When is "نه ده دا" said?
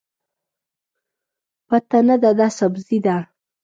2.07-2.47